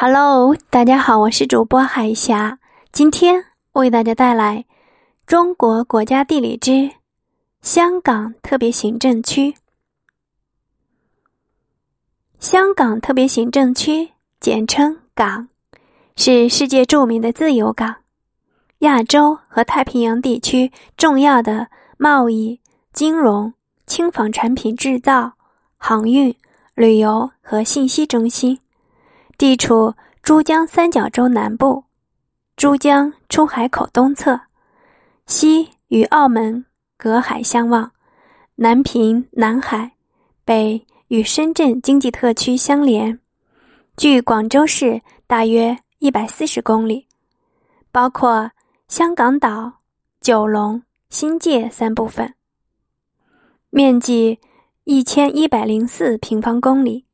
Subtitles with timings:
[0.00, 2.60] Hello，大家好，我是主播海霞。
[2.92, 4.58] 今天为大家带来
[5.26, 6.88] 《中国国家地理之
[7.62, 9.50] 香港特别行政区》。
[12.38, 15.48] 香港特别行政区简称港，
[16.14, 17.96] 是世界著名的自由港，
[18.78, 22.60] 亚洲和太平洋地区重要的贸易、
[22.92, 23.52] 金融、
[23.84, 25.32] 轻纺产品制造、
[25.76, 26.32] 航运、
[26.76, 28.60] 旅游和信息中心。
[29.38, 31.84] 地处珠江三角洲南部，
[32.56, 34.40] 珠江出海口东侧，
[35.26, 37.92] 西与澳门隔海相望，
[38.56, 39.92] 南平南海，
[40.44, 43.20] 北与深圳经济特区相连，
[43.96, 47.06] 距广州市大约一百四十公里，
[47.92, 48.50] 包括
[48.88, 49.72] 香港岛、
[50.20, 52.34] 九龙、新界三部分，
[53.70, 54.40] 面积
[54.82, 57.07] 一千一百零四平方公里。